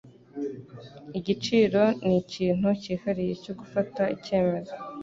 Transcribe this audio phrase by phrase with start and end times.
[1.19, 4.73] Igiciro ni ikintu cyihariye cyo gufata icyemezo.